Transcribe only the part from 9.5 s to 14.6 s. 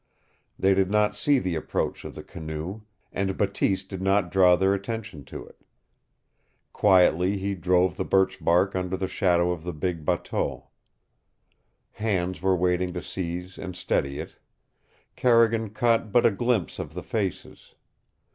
of the big bateau. Hands were waiting to seize and steady it.